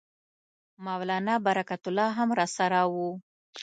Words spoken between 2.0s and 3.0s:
هم راسره